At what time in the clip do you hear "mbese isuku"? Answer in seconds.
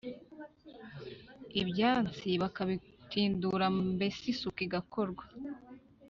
3.95-4.59